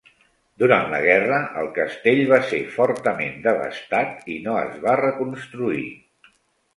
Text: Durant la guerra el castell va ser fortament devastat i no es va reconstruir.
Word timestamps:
Durant 0.61 0.87
la 0.93 0.99
guerra 1.07 1.35
el 1.63 1.67
castell 1.75 2.21
va 2.31 2.39
ser 2.51 2.61
fortament 2.77 3.35
devastat 3.43 4.25
i 4.37 4.39
no 4.47 4.57
es 4.63 4.81
va 4.87 4.97
reconstruir. 5.03 5.85